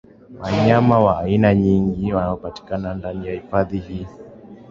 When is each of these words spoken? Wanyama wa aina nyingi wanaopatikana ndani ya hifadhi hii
Wanyama 0.39 0.99
wa 0.99 1.19
aina 1.19 1.55
nyingi 1.55 2.13
wanaopatikana 2.13 2.93
ndani 2.93 3.27
ya 3.27 3.33
hifadhi 3.33 3.77
hii 3.77 4.07